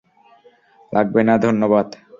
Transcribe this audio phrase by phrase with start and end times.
[0.91, 1.87] লাগবে না ধন্যবাদ।